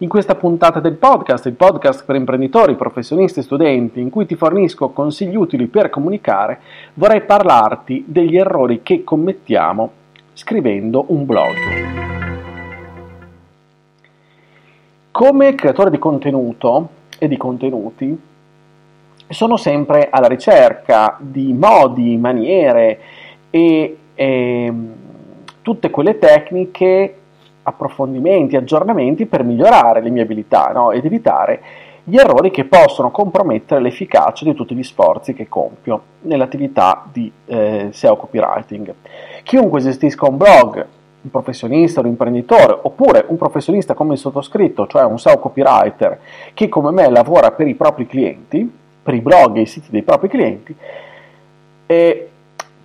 [0.00, 4.34] In questa puntata del podcast, il podcast per imprenditori, professionisti e studenti, in cui ti
[4.34, 6.60] fornisco consigli utili per comunicare,
[6.94, 9.90] vorrei parlarti degli errori che commettiamo
[10.34, 11.54] scrivendo un blog.
[15.10, 18.20] Come creatore di contenuto e di contenuti,
[19.30, 23.00] sono sempre alla ricerca di modi, maniere,
[23.48, 24.74] e eh,
[25.62, 27.14] tutte quelle tecniche,
[27.66, 30.92] approfondimenti, aggiornamenti per migliorare le mie abilità no?
[30.92, 31.60] ed evitare
[32.08, 37.88] gli errori che possono compromettere l'efficacia di tutti gli sforzi che compio nell'attività di eh,
[37.90, 38.94] SEO copywriting.
[39.42, 40.86] Chiunque gestisca un blog,
[41.22, 46.20] un professionista, un imprenditore, oppure un professionista come il sottoscritto, cioè un SEO copywriter,
[46.54, 48.72] che come me lavora per i propri clienti,
[49.02, 50.76] per i blog e i siti dei propri clienti,
[51.86, 52.28] eh,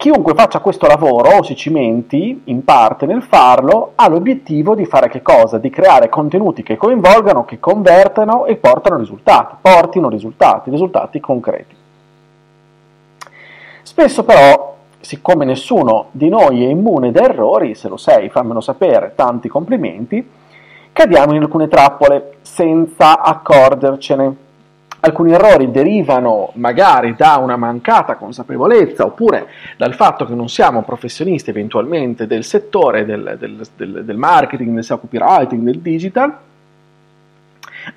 [0.02, 5.10] Chiunque faccia questo lavoro o si cimenti in parte nel farlo ha l'obiettivo di fare
[5.10, 5.60] che cosa?
[5.60, 11.76] Di creare contenuti che coinvolgano, che convertano e portano risultati, portino risultati, risultati concreti.
[13.84, 19.14] Spesso però, siccome nessuno di noi è immune da errori, se lo sei fammelo sapere,
[19.14, 20.28] tanti complimenti,
[20.92, 24.36] cadiamo in alcune trappole senza accorgercene
[25.04, 31.50] Alcuni errori derivano magari da una mancata consapevolezza oppure dal fatto che non siamo professionisti
[31.50, 36.38] eventualmente del settore del, del, del, del marketing, del copywriting, del digital,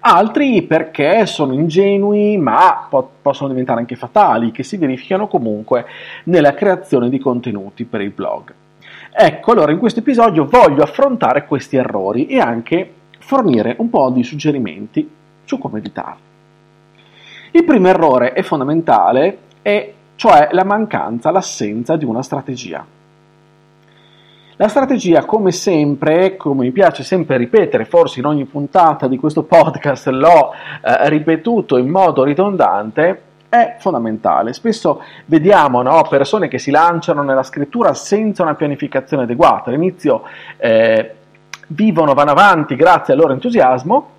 [0.00, 5.84] altri perché sono ingenui ma po- possono diventare anche fatali, che si verificano comunque
[6.24, 8.54] nella creazione di contenuti per il blog.
[9.12, 14.22] Ecco, allora in questo episodio voglio affrontare questi errori e anche fornire un po' di
[14.22, 15.06] suggerimenti
[15.44, 16.32] su come evitarli.
[17.56, 22.84] Il primo errore è fondamentale, è cioè la mancanza, l'assenza di una strategia.
[24.56, 29.44] La strategia, come sempre, come mi piace sempre ripetere, forse in ogni puntata di questo
[29.44, 34.52] podcast l'ho eh, ripetuto in modo ridondante, è fondamentale.
[34.52, 39.70] Spesso vediamo no, persone che si lanciano nella scrittura senza una pianificazione adeguata.
[39.70, 40.24] All'inizio
[40.56, 41.14] eh,
[41.68, 44.13] vivono, vanno avanti grazie al loro entusiasmo,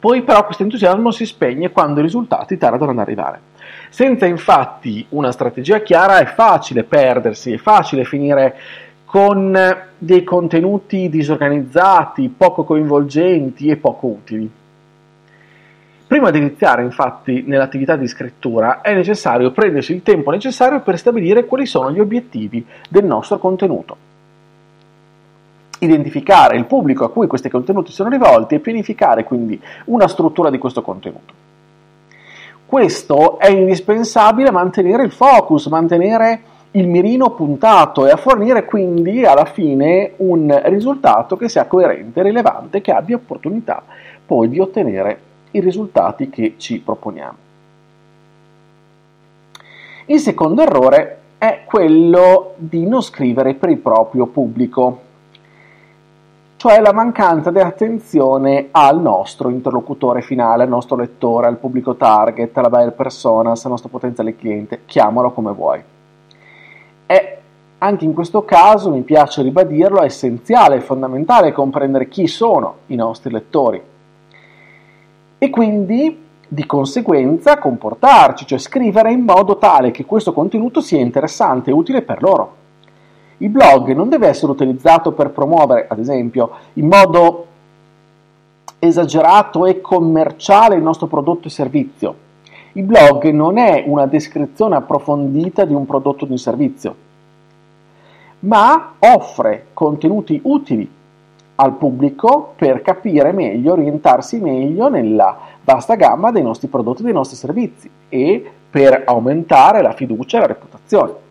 [0.00, 3.48] poi però questo entusiasmo si spegne quando i risultati tardano ad arrivare.
[3.90, 8.56] Senza infatti una strategia chiara è facile perdersi, è facile finire
[9.04, 9.54] con
[9.98, 14.50] dei contenuti disorganizzati, poco coinvolgenti e poco utili.
[16.06, 21.44] Prima di iniziare infatti nell'attività di scrittura è necessario prendersi il tempo necessario per stabilire
[21.44, 24.08] quali sono gli obiettivi del nostro contenuto
[25.80, 30.58] identificare il pubblico a cui questi contenuti sono rivolti e pianificare quindi una struttura di
[30.58, 31.34] questo contenuto.
[32.66, 36.42] Questo è indispensabile mantenere il focus, mantenere
[36.72, 42.80] il mirino puntato e a fornire quindi alla fine un risultato che sia coerente, rilevante,
[42.80, 43.82] che abbia opportunità
[44.24, 45.20] poi di ottenere
[45.50, 47.36] i risultati che ci proponiamo.
[50.06, 55.08] Il secondo errore è quello di non scrivere per il proprio pubblico
[56.60, 62.54] cioè la mancanza di attenzione al nostro interlocutore finale, al nostro lettore, al pubblico target,
[62.58, 65.82] alla buyer persona, al nostro potenziale cliente, chiamalo come vuoi.
[67.06, 67.38] E
[67.78, 72.94] anche in questo caso, mi piace ribadirlo, è essenziale, è fondamentale comprendere chi sono i
[72.94, 73.82] nostri lettori
[75.38, 81.70] e quindi di conseguenza comportarci, cioè scrivere in modo tale che questo contenuto sia interessante
[81.70, 82.59] e utile per loro.
[83.42, 87.46] Il blog non deve essere utilizzato per promuovere, ad esempio, in modo
[88.78, 92.14] esagerato e commerciale il nostro prodotto e servizio.
[92.72, 96.94] Il blog non è una descrizione approfondita di un prodotto o di un servizio,
[98.40, 100.88] ma offre contenuti utili
[101.54, 107.14] al pubblico per capire meglio, orientarsi meglio nella vasta gamma dei nostri prodotti e dei
[107.14, 111.28] nostri servizi e per aumentare la fiducia e la reputazione.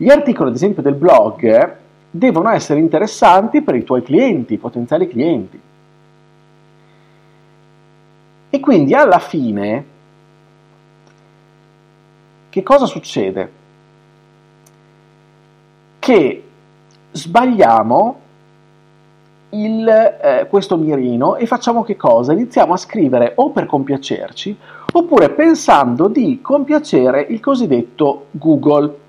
[0.00, 1.76] Gli articoli, ad esempio, del blog
[2.10, 5.60] devono essere interessanti per i tuoi clienti, i potenziali clienti.
[8.48, 9.84] E quindi alla fine,
[12.48, 13.52] che cosa succede?
[15.98, 16.44] Che
[17.10, 18.20] sbagliamo
[19.50, 22.32] il, eh, questo mirino e facciamo che cosa?
[22.32, 24.56] Iniziamo a scrivere o per compiacerci
[24.94, 28.99] oppure pensando di compiacere il cosiddetto Google.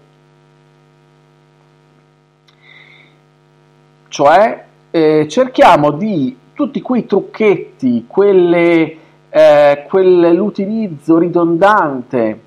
[4.12, 8.98] Cioè eh, cerchiamo di tutti quei trucchetti, quelle,
[9.30, 12.42] eh, quell'utilizzo ridondante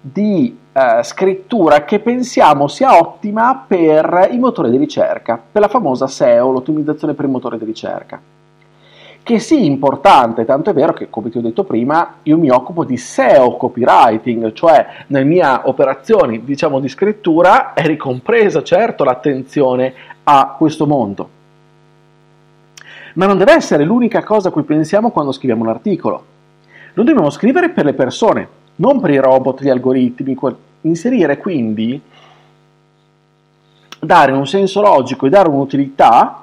[0.00, 6.06] di eh, scrittura che pensiamo sia ottima per i motori di ricerca, per la famosa
[6.06, 8.18] SEO, l'ottimizzazione per i motori di ricerca.
[9.24, 12.84] Che sì, importante, tanto è vero che, come ti ho detto prima, io mi occupo
[12.84, 20.56] di SEO copywriting, cioè nelle mie operazioni, diciamo, di scrittura è ricompresa, certo, l'attenzione a
[20.58, 21.28] questo mondo.
[23.14, 26.24] Ma non deve essere l'unica cosa a cui pensiamo quando scriviamo un articolo.
[26.94, 30.36] Lo dobbiamo scrivere per le persone, non per i robot, gli algoritmi,
[30.80, 32.00] inserire quindi,
[34.00, 36.41] dare un senso logico e dare un'utilità,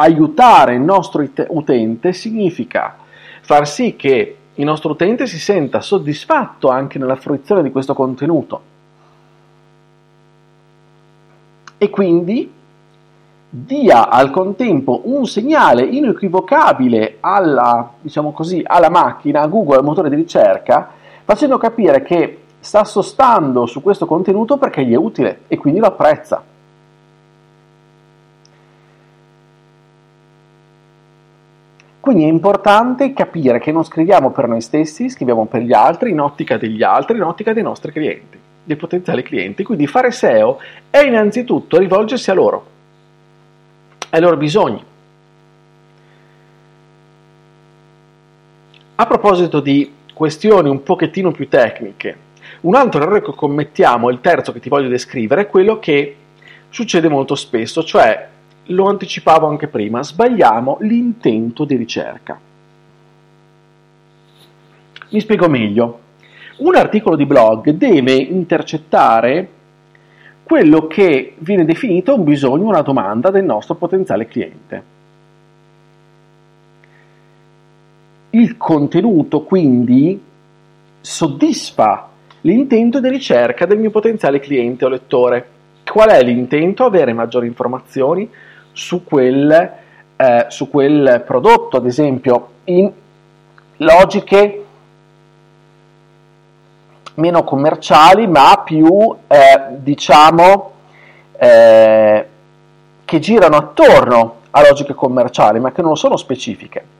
[0.00, 2.96] aiutare il nostro utente significa
[3.40, 8.60] far sì che il nostro utente si senta soddisfatto anche nella fruizione di questo contenuto
[11.78, 12.52] e quindi
[13.50, 20.10] dia al contempo un segnale inequivocabile alla, diciamo così, alla macchina, a Google, al motore
[20.10, 20.90] di ricerca,
[21.24, 25.86] facendo capire che sta sostando su questo contenuto perché gli è utile e quindi lo
[25.86, 26.42] apprezza.
[32.08, 36.20] Quindi è importante capire che non scriviamo per noi stessi, scriviamo per gli altri, in
[36.20, 39.62] ottica degli altri, in ottica dei nostri clienti, dei potenziali clienti.
[39.62, 40.58] Quindi fare SEO
[40.88, 42.66] è innanzitutto rivolgersi a loro,
[44.08, 44.82] ai loro bisogni.
[48.94, 52.16] A proposito di questioni un pochettino più tecniche.
[52.62, 56.16] Un altro errore che commettiamo, il terzo che ti voglio descrivere, è quello che
[56.70, 58.28] succede molto spesso, cioè,
[58.68, 62.38] lo anticipavo anche prima, sbagliamo l'intento di ricerca.
[65.10, 66.00] Mi spiego meglio.
[66.58, 69.48] Un articolo di blog deve intercettare
[70.42, 74.96] quello che viene definito un bisogno, una domanda del nostro potenziale cliente.
[78.30, 80.20] Il contenuto quindi
[81.00, 82.08] soddisfa
[82.42, 85.48] l'intento di ricerca del mio potenziale cliente o lettore.
[85.84, 86.84] Qual è l'intento?
[86.84, 88.28] Avere maggiori informazioni
[88.78, 89.72] su quel,
[90.16, 92.90] eh, su quel prodotto, ad esempio, in
[93.78, 94.64] logiche
[97.14, 99.38] meno commerciali, ma più, eh,
[99.78, 100.70] diciamo,
[101.36, 102.26] eh,
[103.04, 106.96] che girano attorno a logiche commerciali, ma che non sono specifiche.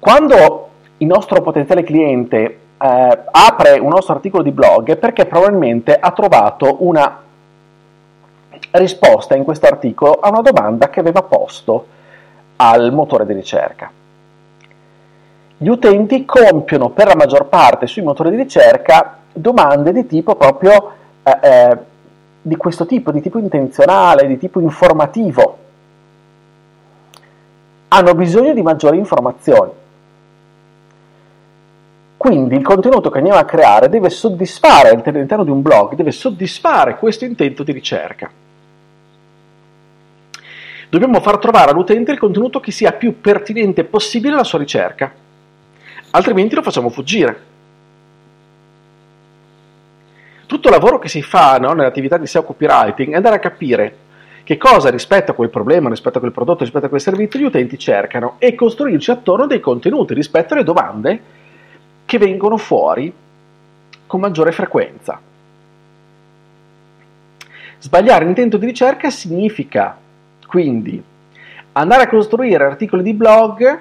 [0.00, 5.96] Quando il nostro potenziale cliente eh, apre un nostro articolo di blog è perché probabilmente
[5.96, 7.22] ha trovato una
[8.72, 11.86] risposta in questo articolo a una domanda che aveva posto
[12.56, 13.90] al motore di ricerca.
[15.56, 20.92] Gli utenti compiono per la maggior parte sui motori di ricerca domande di tipo proprio
[21.22, 21.78] eh, eh,
[22.42, 25.58] di questo tipo, di tipo intenzionale, di tipo informativo.
[27.88, 29.70] Hanno bisogno di maggiori informazioni.
[32.16, 36.96] Quindi il contenuto che andiamo a creare deve soddisfare all'interno di un blog, deve soddisfare
[36.96, 38.30] questo intento di ricerca.
[40.92, 45.10] Dobbiamo far trovare all'utente il contenuto che sia più pertinente possibile alla sua ricerca,
[46.10, 47.40] altrimenti lo facciamo fuggire.
[50.44, 53.96] Tutto il lavoro che si fa no, nell'attività di SEO copywriting è andare a capire
[54.42, 57.44] che cosa rispetto a quel problema, rispetto a quel prodotto, rispetto a quel servizio gli
[57.44, 61.22] utenti cercano e costruirci attorno dei contenuti rispetto alle domande
[62.04, 63.10] che vengono fuori
[64.06, 65.18] con maggiore frequenza.
[67.78, 70.00] Sbagliare l'intento di ricerca significa
[70.52, 71.02] quindi
[71.72, 73.80] andare a costruire articoli di blog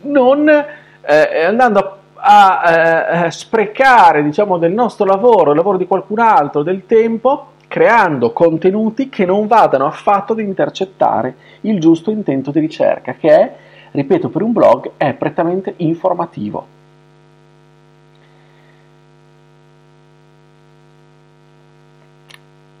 [0.00, 6.18] non eh, andando a, a eh, sprecare diciamo, del nostro lavoro, il lavoro di qualcun
[6.18, 12.58] altro, del tempo, creando contenuti che non vadano affatto ad intercettare il giusto intento di
[12.58, 13.54] ricerca, che è,
[13.92, 16.66] ripeto, per un blog è prettamente informativo.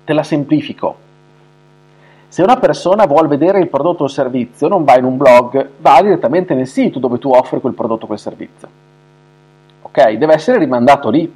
[0.04, 1.08] Te la semplifico.
[2.30, 5.68] Se una persona vuole vedere il prodotto o il servizio, non va in un blog,
[5.78, 8.68] va direttamente nel sito dove tu offri quel prodotto o quel servizio.
[9.82, 10.12] Ok?
[10.12, 11.28] Deve essere rimandato lì.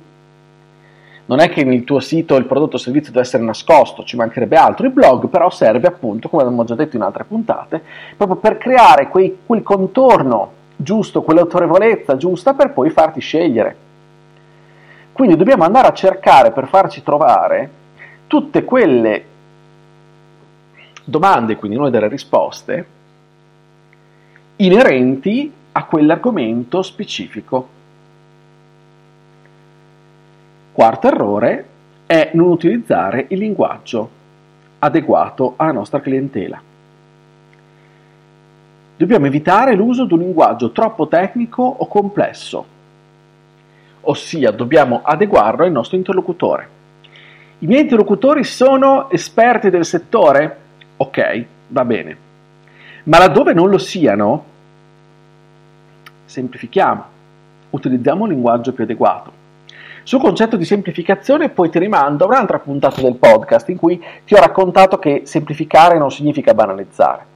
[1.24, 4.14] Non è che nel tuo sito il prodotto o il servizio deve essere nascosto, ci
[4.14, 4.86] mancherebbe altro.
[4.86, 7.82] Il blog però serve appunto, come abbiamo già detto in altre puntate,
[8.16, 13.76] proprio per creare quei, quel contorno giusto, quell'autorevolezza giusta per poi farti scegliere.
[15.10, 17.68] Quindi dobbiamo andare a cercare per farci trovare
[18.28, 19.32] tutte quelle
[21.04, 22.86] domande, quindi noi delle risposte,
[24.56, 27.68] inerenti a quell'argomento specifico.
[30.72, 31.68] Quarto errore
[32.06, 34.10] è non utilizzare il linguaggio
[34.78, 36.60] adeguato alla nostra clientela.
[38.96, 42.64] Dobbiamo evitare l'uso di un linguaggio troppo tecnico o complesso,
[44.02, 46.68] ossia dobbiamo adeguarlo al nostro interlocutore.
[47.58, 50.58] I miei interlocutori sono esperti del settore?
[50.96, 52.16] Ok, va bene.
[53.04, 54.44] Ma laddove non lo siano,
[56.24, 57.04] semplifichiamo,
[57.70, 59.42] utilizziamo un linguaggio più adeguato.
[60.04, 64.34] Sul concetto di semplificazione poi ti rimando a un'altra puntata del podcast in cui ti
[64.34, 67.32] ho raccontato che semplificare non significa banalizzare.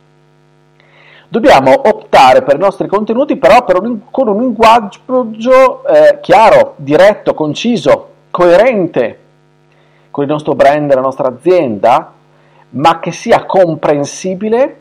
[1.30, 8.12] Dobbiamo optare per i nostri contenuti però un, con un linguaggio eh, chiaro, diretto, conciso,
[8.30, 9.18] coerente
[10.10, 12.12] con il nostro brand e la nostra azienda,
[12.70, 14.80] ma che sia comprensibile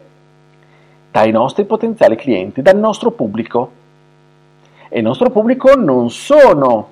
[1.12, 3.72] dai nostri potenziali clienti, dal nostro pubblico.
[4.90, 6.90] E il nostro pubblico non sono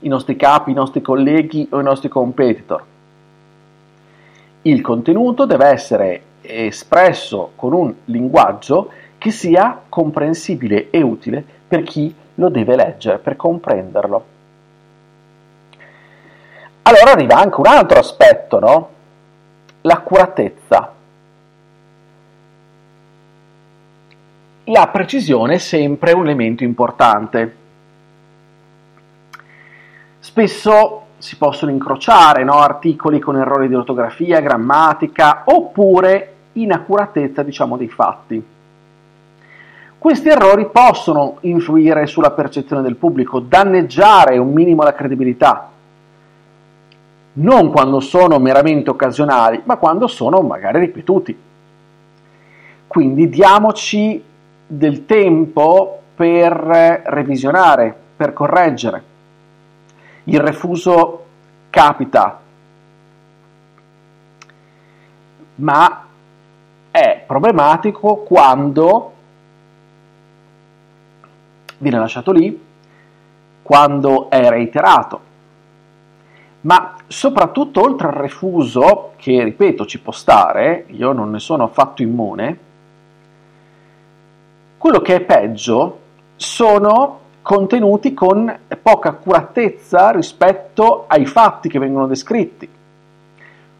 [0.00, 2.84] i nostri capi, i nostri colleghi o i nostri competitor.
[4.62, 12.12] Il contenuto deve essere espresso con un linguaggio che sia comprensibile e utile per chi
[12.34, 14.24] lo deve leggere, per comprenderlo.
[16.82, 18.88] Allora arriva anche un altro aspetto, no?
[19.82, 20.92] L'accuratezza.
[24.64, 27.56] La precisione è sempre un elemento importante.
[30.20, 32.58] Spesso si possono incrociare no?
[32.58, 38.44] articoli con errori di ortografia, grammatica oppure inaccuratezza diciamo, dei fatti.
[39.98, 45.70] Questi errori possono influire sulla percezione del pubblico, danneggiare un minimo la credibilità,
[47.34, 51.38] non quando sono meramente occasionali, ma quando sono magari ripetuti.
[52.86, 54.22] Quindi diamoci
[54.66, 56.52] del tempo per
[57.06, 59.10] revisionare, per correggere.
[60.24, 61.24] Il refuso
[61.70, 62.40] capita,
[65.56, 66.06] ma
[66.90, 69.12] è problematico quando
[71.78, 72.62] viene lasciato lì,
[73.62, 75.20] quando è reiterato.
[76.62, 82.02] Ma soprattutto oltre al refuso, che ripeto ci può stare, io non ne sono affatto
[82.02, 82.58] immune,
[84.78, 85.98] quello che è peggio
[86.36, 92.68] sono contenuti con poca accuratezza rispetto ai fatti che vengono descritti.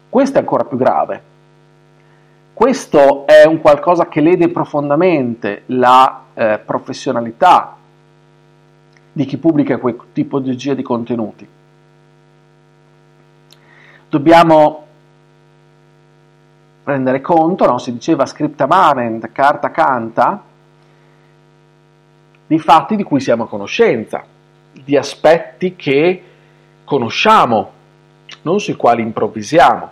[0.09, 1.31] Questo è ancora più grave.
[2.53, 7.75] Questo è un qualcosa che lede profondamente la eh, professionalità
[9.11, 11.61] di chi pubblica quel tipo di contenuti.
[14.13, 14.85] Dobbiamo
[16.83, 17.79] prendere conto, no?
[17.79, 20.39] si diceva scripta manent, carta canta,
[22.45, 24.23] di fatti di cui siamo a conoscenza,
[24.71, 26.23] di aspetti che
[26.83, 27.71] conosciamo,
[28.43, 29.89] non sui quali improvvisiamo,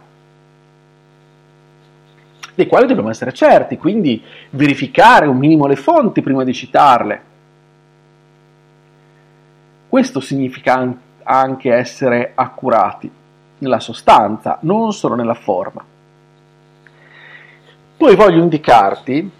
[2.53, 7.21] dei quali dobbiamo essere certi, quindi verificare un minimo le fonti prima di citarle.
[9.89, 13.13] Questo significa anche essere accurati
[13.61, 15.83] nella sostanza, non solo nella forma.
[17.97, 19.31] Poi voglio indicarti,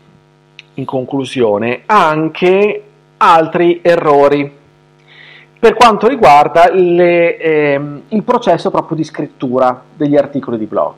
[0.76, 2.84] in conclusione, anche
[3.18, 4.60] altri errori
[5.62, 10.94] per quanto riguarda le, ehm, il processo proprio di scrittura degli articoli di blog.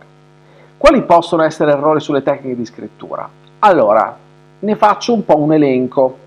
[0.77, 3.29] Quali possono essere errori sulle tecniche di scrittura?
[3.59, 4.17] Allora,
[4.59, 6.17] ne faccio un po' un elenco.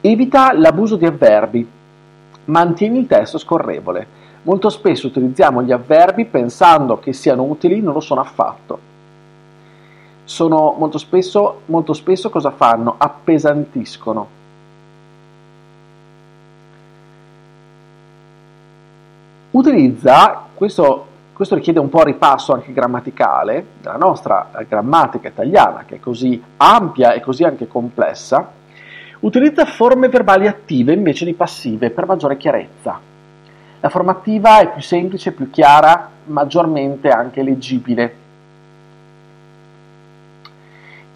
[0.00, 1.68] Evita l'abuso di avverbi.
[2.48, 4.06] Mantieni il testo scorrevole.
[4.42, 8.88] Molto spesso utilizziamo gli avverbi pensando che siano utili, non lo sono affatto
[10.28, 12.96] sono molto spesso, molto spesso cosa fanno?
[12.98, 14.36] Appesantiscono.
[19.52, 26.00] Utilizza, questo, questo richiede un po' ripasso anche grammaticale, della nostra grammatica italiana che è
[26.00, 28.52] così ampia e così anche complessa,
[29.20, 33.00] utilizza forme verbali attive invece di passive per maggiore chiarezza.
[33.80, 38.26] La forma attiva è più semplice, più chiara, maggiormente anche leggibile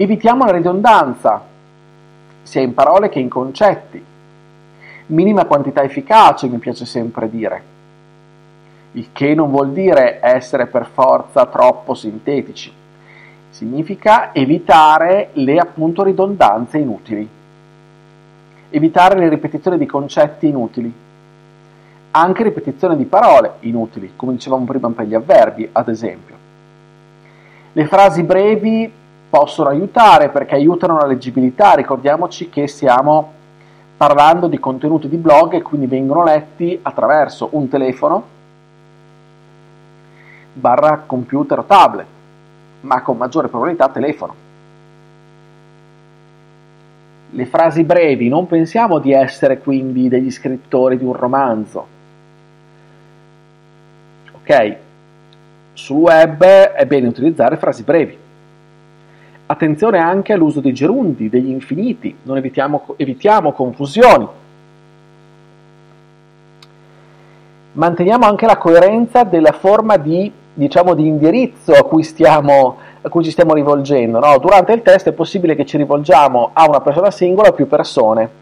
[0.03, 1.41] Evitiamo la ridondanza,
[2.43, 4.05] sia in parole che in concetti.
[5.07, 7.63] Minima quantità efficace, mi piace sempre dire.
[8.93, 12.73] Il che non vuol dire essere per forza troppo sintetici.
[13.51, 17.29] Significa evitare le appunto ridondanze inutili.
[18.75, 20.93] Evitare le ripetizioni di concetti inutili.
[22.13, 26.37] anche ripetizione di parole inutili, come dicevamo prima per gli avverbi, ad esempio.
[27.73, 28.91] Le frasi brevi
[29.31, 33.33] possono aiutare perché aiutano la leggibilità, ricordiamoci che stiamo
[33.97, 38.25] parlando di contenuti di blog e quindi vengono letti attraverso un telefono
[40.53, 42.07] barra computer o tablet,
[42.83, 44.35] ma con maggiore probabilità telefono.
[47.35, 51.87] Le frasi brevi, non pensiamo di essere quindi degli scrittori di un romanzo.
[54.33, 54.77] Ok?
[55.73, 58.19] Sul web è bene utilizzare frasi brevi.
[59.47, 64.29] Attenzione anche all'uso dei gerundi, degli infiniti, non evitiamo, evitiamo confusioni.
[67.73, 73.25] Manteniamo anche la coerenza della forma di, diciamo, di indirizzo a cui, stiamo, a cui,
[73.25, 74.19] ci stiamo rivolgendo.
[74.19, 74.39] No?
[74.39, 78.41] Durante il test è possibile che ci rivolgiamo a una persona singola o più persone.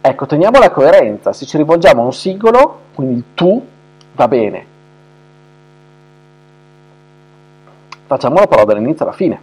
[0.00, 1.32] Ecco, teniamo la coerenza.
[1.32, 3.64] Se ci rivolgiamo a un singolo, quindi tu,
[4.14, 4.76] va bene.
[8.06, 9.40] Facciamolo però dall'inizio alla fine.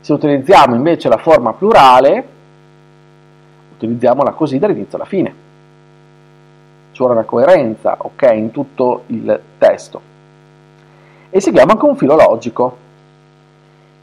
[0.00, 2.28] Se utilizziamo invece la forma plurale,
[3.74, 5.48] utilizziamola così dall'inizio alla fine.
[7.00, 10.00] Vuole una coerenza, ok, in tutto il testo.
[11.30, 12.76] E seguiamo anche un filo logico.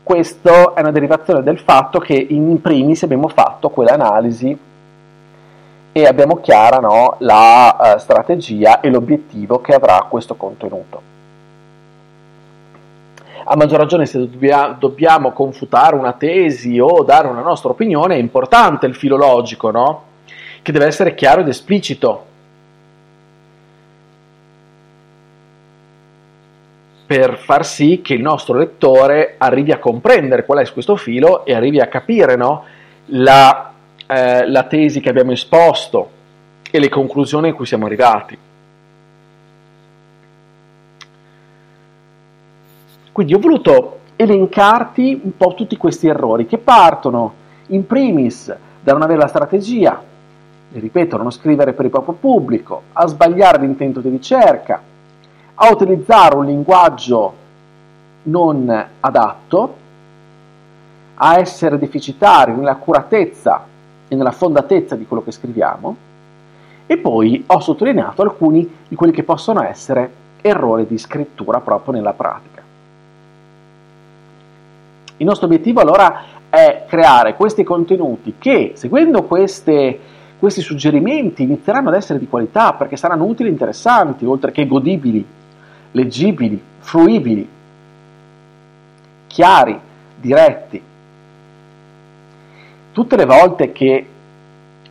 [0.01, 4.57] Questo è una derivazione del fatto che in primis abbiamo fatto quell'analisi
[5.91, 11.15] e abbiamo chiara no, la uh, strategia e l'obiettivo che avrà questo contenuto
[13.49, 18.19] a maggior ragione se dobbia, dobbiamo confutare una tesi o dare una nostra opinione, è
[18.19, 20.03] importante il filologico, no?
[20.61, 22.25] Che deve essere chiaro ed esplicito.
[27.07, 31.55] Per far sì che il nostro lettore arrivi a comprendere qual è questo filo e
[31.55, 32.65] arrivi a capire no?
[33.05, 33.71] la,
[34.05, 36.09] eh, la tesi che abbiamo esposto
[36.69, 38.37] e le conclusioni a cui siamo arrivati.
[43.13, 47.33] Quindi ho voluto elencarti un po' tutti questi errori che partono
[47.67, 48.53] in primis
[48.83, 50.01] da non avere la strategia,
[50.73, 54.81] ripeto, non scrivere per il proprio pubblico, a sbagliare l'intento di ricerca,
[55.59, 57.33] a utilizzare un linguaggio
[58.23, 59.75] non adatto,
[61.15, 63.65] a essere deficitari nell'accuratezza
[64.07, 65.95] e nella fondatezza di quello che scriviamo,
[66.85, 72.13] e poi ho sottolineato alcuni di quelli che possono essere errori di scrittura proprio nella
[72.13, 72.61] pratica.
[75.17, 79.99] Il nostro obiettivo allora è creare questi contenuti che, seguendo queste,
[80.37, 85.25] questi suggerimenti, inizieranno ad essere di qualità perché saranno utili e interessanti, oltre che godibili,
[85.97, 87.47] leggibili, fruibili,
[89.27, 89.79] chiari,
[90.15, 90.81] diretti.
[92.91, 94.05] Tutte le volte che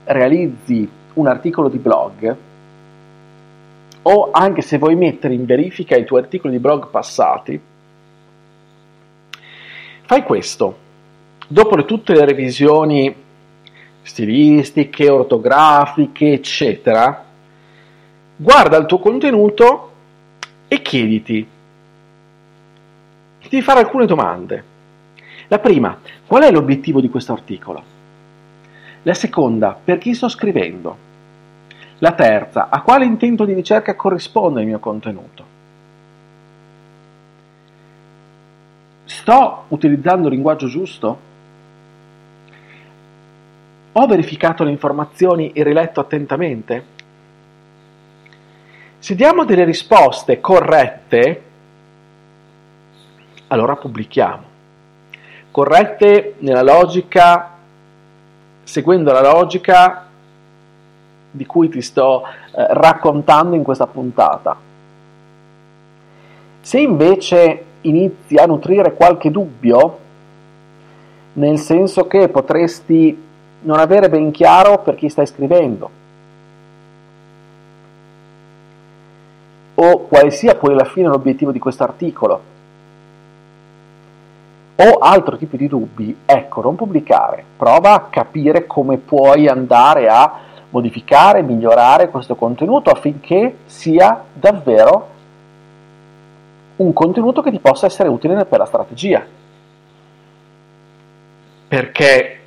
[0.05, 2.37] realizzi un articolo di blog,
[4.03, 7.61] o anche se vuoi mettere in verifica i tuoi articoli di blog passati,
[10.07, 10.85] Fai questo.
[11.49, 13.13] Dopo le, tutte le revisioni
[14.03, 17.25] stilistiche, ortografiche, eccetera,
[18.37, 19.91] guarda il tuo contenuto
[20.69, 21.47] e chiediti
[23.49, 24.65] di fare alcune domande.
[25.49, 27.83] La prima, qual è l'obiettivo di questo articolo?
[29.03, 31.05] La seconda, per chi sto scrivendo?
[31.99, 35.45] La terza, a quale intento di ricerca corrisponde il mio contenuto?
[39.05, 41.19] Sto utilizzando il linguaggio giusto?
[43.93, 46.96] Ho verificato le informazioni e riletto attentamente?
[48.99, 51.43] Se diamo delle risposte corrette,
[53.49, 54.43] allora pubblichiamo.
[55.51, 57.53] Corrette nella logica,
[58.65, 60.07] seguendo la logica
[61.31, 64.57] di cui ti sto eh, raccontando in questa puntata.
[66.61, 69.99] Se invece inizi a nutrire qualche dubbio,
[71.35, 73.25] nel senso che potresti
[73.61, 75.91] non avere ben chiaro per chi stai scrivendo,
[79.77, 82.55] o quale sia poi alla fine l'obiettivo di questo articolo,
[84.77, 90.41] o altro tipo di dubbi, ecco, non pubblicare, prova a capire come puoi andare a
[90.71, 95.15] modificare, migliorare questo contenuto affinché sia davvero
[96.77, 99.25] un contenuto che ti possa essere utile per la strategia.
[101.69, 102.41] Perché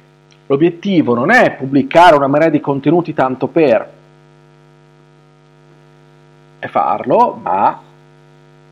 [0.46, 3.98] l'obiettivo non è pubblicare una marea di contenuti tanto per,
[6.70, 7.82] farlo, ma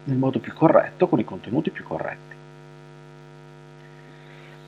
[0.05, 2.36] nel modo più corretto, con i contenuti più corretti.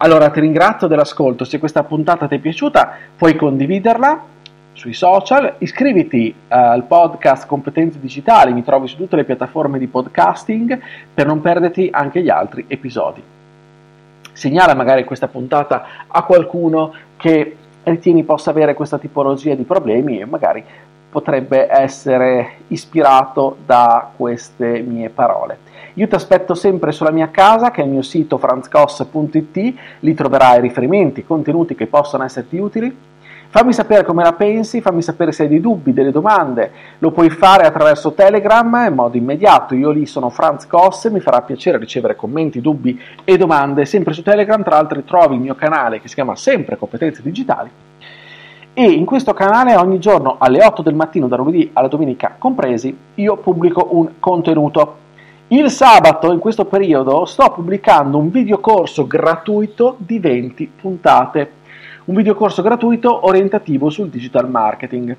[0.02, 4.38] Allora ti ringrazio dell'ascolto, se questa puntata ti è piaciuta puoi condividerla
[4.80, 9.88] sui social, iscriviti uh, al podcast Competenze Digitali, mi trovi su tutte le piattaforme di
[9.88, 10.80] podcasting
[11.14, 13.22] per non perderti anche gli altri episodi.
[14.32, 20.26] Segnala magari questa puntata a qualcuno che ritieni possa avere questa tipologia di problemi e
[20.26, 20.64] magari
[21.10, 25.68] potrebbe essere ispirato da queste mie parole.
[25.96, 30.62] Io ti aspetto sempre sulla mia casa, che è il mio sito franzcos.it, lì troverai
[30.62, 33.08] riferimenti, contenuti che possono esserti utili.
[33.52, 37.32] Fammi sapere come la pensi, fammi sapere se hai dei dubbi, delle domande, lo puoi
[37.32, 42.16] fare attraverso Telegram in modo immediato, io lì sono Franz Koss, mi farà piacere ricevere
[42.16, 46.14] commenti, dubbi e domande sempre su Telegram, tra l'altro trovi il mio canale che si
[46.14, 47.72] chiama sempre Competenze Digitali
[48.80, 52.98] e in questo canale ogni giorno alle 8 del mattino da lunedì alla domenica compresi
[53.16, 54.96] io pubblico un contenuto.
[55.48, 61.52] Il sabato in questo periodo sto pubblicando un videocorso gratuito di 20 puntate
[62.06, 65.14] un videocorso gratuito orientativo sul digital marketing.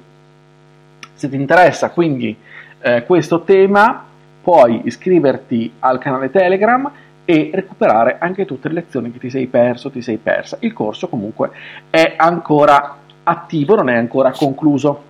[1.12, 2.34] Se ti interessa quindi
[2.80, 4.02] eh, questo tema,
[4.42, 6.90] puoi iscriverti al canale Telegram
[7.26, 10.56] e recuperare anche tutte le lezioni che ti sei perso, ti sei persa.
[10.60, 11.50] Il corso comunque
[11.90, 12.96] è ancora
[13.30, 15.08] attivo, non è ancora concluso.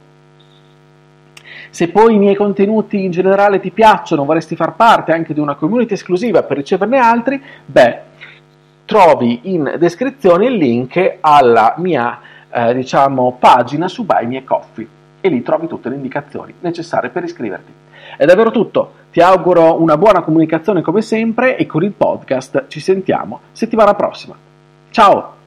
[1.70, 5.54] Se poi i miei contenuti in generale ti piacciono, vorresti far parte anche di una
[5.54, 7.98] community esclusiva per riceverne altri, beh,
[8.84, 12.18] trovi in descrizione il link alla mia
[12.52, 14.88] eh, diciamo, pagina su Buy Me Coffee
[15.20, 17.72] e lì trovi tutte le indicazioni necessarie per iscriverti.
[18.16, 22.80] È davvero tutto, ti auguro una buona comunicazione come sempre e con il podcast ci
[22.80, 24.34] sentiamo settimana prossima.
[24.90, 25.39] Ciao!